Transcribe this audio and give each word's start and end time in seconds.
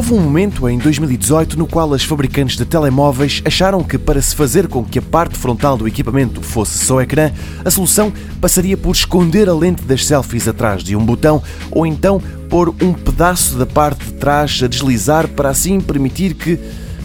Houve 0.00 0.14
um 0.14 0.20
momento 0.20 0.66
em 0.66 0.78
2018 0.78 1.58
no 1.58 1.66
qual 1.66 1.92
as 1.92 2.02
fabricantes 2.02 2.56
de 2.56 2.64
telemóveis 2.64 3.42
acharam 3.44 3.84
que 3.84 3.98
para 3.98 4.22
se 4.22 4.34
fazer 4.34 4.66
com 4.66 4.82
que 4.82 4.98
a 4.98 5.02
parte 5.02 5.36
frontal 5.36 5.76
do 5.76 5.86
equipamento 5.86 6.40
fosse 6.40 6.86
só 6.86 7.02
ecrã, 7.02 7.30
a 7.62 7.70
solução 7.70 8.10
passaria 8.40 8.78
por 8.78 8.92
esconder 8.92 9.46
a 9.46 9.52
lente 9.52 9.82
das 9.82 10.06
selfies 10.06 10.48
atrás 10.48 10.82
de 10.82 10.96
um 10.96 11.04
botão 11.04 11.42
ou 11.70 11.84
então 11.84 12.18
pôr 12.48 12.70
um 12.80 12.94
pedaço 12.94 13.58
da 13.58 13.66
parte 13.66 14.06
de 14.06 14.12
trás 14.14 14.62
a 14.64 14.68
deslizar 14.68 15.28
para 15.28 15.50
assim 15.50 15.78
permitir 15.82 16.32
que. 16.32 16.58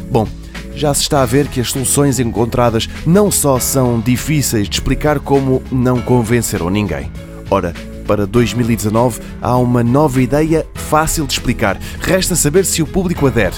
Bom, 0.09 0.25
já 0.73 0.93
se 0.93 1.02
está 1.02 1.21
a 1.21 1.25
ver 1.25 1.49
que 1.49 1.59
as 1.59 1.71
soluções 1.71 2.17
encontradas 2.17 2.88
não 3.05 3.30
só 3.30 3.59
são 3.59 3.99
difíceis 3.99 4.70
de 4.70 4.77
explicar, 4.77 5.20
como 5.20 5.62
não 5.70 5.99
convenceram 5.99 6.70
ninguém. 6.70 7.12
Ora, 7.52 7.73
para 8.05 8.26
2019 8.26 9.22
há 9.41 9.58
uma 9.58 9.84
nova 9.84 10.22
ideia 10.22 10.66
fácil 10.73 11.26
de 11.26 11.34
explicar. 11.34 11.77
Resta 12.00 12.36
saber 12.36 12.66
se 12.66 12.81
o 12.81 12.88
público 12.88 13.28
adere. 13.28 13.55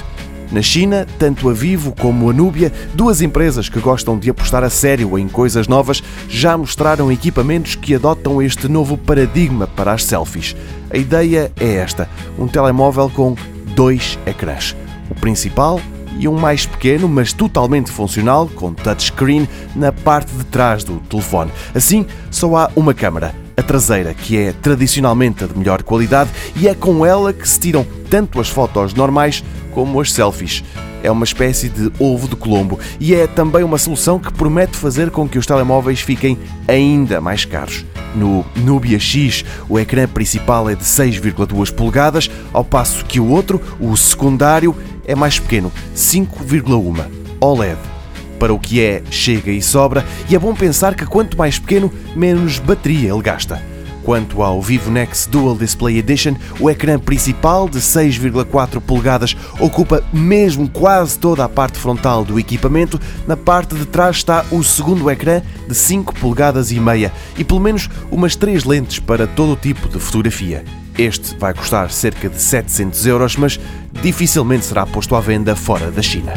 Na 0.51 0.61
China, 0.61 1.05
tanto 1.19 1.49
a 1.49 1.53
Vivo 1.53 1.93
como 1.99 2.29
a 2.29 2.33
Nubia, 2.33 2.71
duas 2.93 3.21
empresas 3.21 3.67
que 3.67 3.81
gostam 3.81 4.17
de 4.17 4.29
apostar 4.29 4.63
a 4.63 4.69
sério 4.69 5.19
em 5.19 5.27
coisas 5.27 5.67
novas, 5.67 6.01
já 6.29 6.57
mostraram 6.57 7.11
equipamentos 7.11 7.75
que 7.75 7.93
adotam 7.93 8.41
este 8.41 8.69
novo 8.69 8.97
paradigma 8.97 9.67
para 9.67 9.91
as 9.91 10.05
selfies. 10.05 10.55
A 10.89 10.97
ideia 10.97 11.51
é 11.59 11.75
esta: 11.75 12.09
um 12.39 12.47
telemóvel 12.47 13.09
com 13.09 13.35
dois 13.75 14.17
ecrãs. 14.25 14.73
O 15.09 15.15
principal 15.15 15.81
e 16.17 16.27
um 16.27 16.39
mais 16.39 16.65
pequeno, 16.65 17.09
mas 17.09 17.33
totalmente 17.33 17.91
funcional, 17.91 18.47
com 18.47 18.73
touchscreen, 18.73 19.47
na 19.75 19.91
parte 19.91 20.31
de 20.33 20.45
trás 20.45 20.83
do 20.83 20.97
telefone. 21.01 21.51
Assim, 21.75 22.05
só 22.31 22.55
há 22.55 22.71
uma 22.75 22.93
câmara 22.93 23.35
a 23.57 23.63
traseira, 23.63 24.13
que 24.13 24.37
é 24.37 24.53
tradicionalmente 24.53 25.43
a 25.43 25.47
de 25.47 25.57
melhor 25.57 25.81
qualidade 25.81 26.29
e 26.55 26.67
é 26.67 26.75
com 26.75 27.03
ela 27.03 27.33
que 27.33 27.49
se 27.49 27.59
tiram 27.59 27.85
tanto 28.07 28.39
as 28.39 28.47
fotos 28.47 28.93
normais 28.93 29.43
como 29.73 29.99
as 29.99 30.13
selfies. 30.13 30.63
É 31.01 31.09
uma 31.09 31.23
espécie 31.23 31.67
de 31.67 31.91
ovo 31.99 32.27
de 32.27 32.35
Colombo 32.35 32.79
e 32.99 33.15
é 33.15 33.25
também 33.25 33.63
uma 33.63 33.77
solução 33.77 34.19
que 34.19 34.31
promete 34.31 34.77
fazer 34.77 35.09
com 35.09 35.27
que 35.27 35.39
os 35.39 35.45
telemóveis 35.45 36.01
fiquem 36.01 36.37
ainda 36.67 37.19
mais 37.19 37.45
caros. 37.45 37.83
No 38.15 38.45
Nubia 38.55 38.99
X, 38.99 39.43
o 39.67 39.79
ecrã 39.79 40.07
principal 40.07 40.69
é 40.69 40.75
de 40.75 40.83
6,2 40.83 41.73
polegadas, 41.73 42.29
ao 42.53 42.63
passo 42.63 43.05
que 43.05 43.19
o 43.19 43.27
outro, 43.27 43.61
o 43.79 43.95
secundário, 43.97 44.75
é 45.05 45.15
mais 45.15 45.39
pequeno, 45.39 45.71
5,1 45.95 47.05
OLED 47.39 47.96
para 48.39 48.53
o 48.53 48.59
que 48.59 48.81
é, 48.81 49.03
chega 49.09 49.51
e 49.51 49.61
sobra, 49.61 50.05
e 50.29 50.35
é 50.35 50.39
bom 50.39 50.53
pensar 50.53 50.95
que 50.95 51.05
quanto 51.05 51.37
mais 51.37 51.59
pequeno, 51.59 51.91
menos 52.15 52.59
bateria 52.59 53.11
ele 53.11 53.21
gasta. 53.21 53.61
Quanto 54.07 54.41
ao 54.41 54.61
Vivo 54.61 54.89
Nex 54.89 55.27
Dual 55.29 55.57
Display 55.57 55.97
Edition, 55.97 56.35
o 56.61 56.69
ecrã 56.69 56.97
principal 56.97 57.67
de 57.67 57.79
6,4 57.79 58.79
polegadas 58.79 59.35
ocupa 59.59 60.01
mesmo 60.13 60.69
quase 60.69 61.19
toda 61.19 61.43
a 61.43 61.49
parte 61.49 61.77
frontal 61.77 62.23
do 62.23 62.39
equipamento. 62.39 62.97
Na 63.27 63.35
parte 63.35 63.75
de 63.75 63.85
trás 63.85 64.15
está 64.15 64.45
o 64.49 64.63
segundo 64.63 65.11
ecrã 65.11 65.41
de 65.67 65.75
5 65.75 66.15
polegadas 66.21 66.71
e 66.71 66.79
meia 66.79 67.11
e 67.37 67.43
pelo 67.43 67.59
menos 67.59 67.89
umas 68.09 68.33
3 68.37 68.63
lentes 68.63 68.97
para 68.99 69.27
todo 69.27 69.51
o 69.51 69.57
tipo 69.57 69.89
de 69.89 69.99
fotografia. 69.99 70.63
Este 70.97 71.35
vai 71.37 71.53
custar 71.53 71.91
cerca 71.91 72.29
de 72.29 72.41
700 72.41 73.05
euros, 73.07 73.35
mas 73.35 73.59
dificilmente 74.01 74.67
será 74.67 74.85
posto 74.85 75.17
à 75.17 75.19
venda 75.19 75.53
fora 75.53 75.91
da 75.91 76.01
China. 76.01 76.31